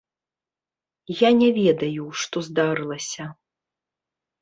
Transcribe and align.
Я 1.19 1.29
не 1.43 1.49
ведаю, 1.59 2.09
што 2.25 2.37
здарылася. 2.51 3.33